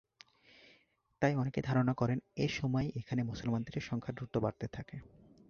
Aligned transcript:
তাই 1.21 1.33
অনেকে 1.35 1.59
ধারণা 1.61 1.93
করেন, 1.93 2.19
এ 2.35 2.45
সময়েই 2.49 2.89
এখানে 2.95 3.21
মুসলমানদের 3.23 3.75
সংখ্যা 3.81 4.13
দ্রুত 4.13 4.33
বাড়তে 4.37 4.65
থাকে। 4.67 4.95